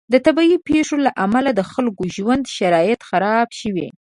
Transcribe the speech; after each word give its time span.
د 0.13 0.15
طبعي 0.25 0.55
پیښو 0.67 0.95
له 1.05 1.11
امله 1.25 1.49
د 1.53 1.61
خلکو 1.71 2.03
د 2.07 2.13
ژوند 2.15 2.43
شرایط 2.57 2.99
خراب 3.09 3.47
شوي. 3.59 3.87